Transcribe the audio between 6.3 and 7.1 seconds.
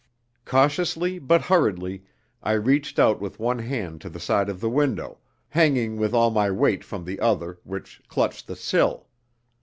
my weight from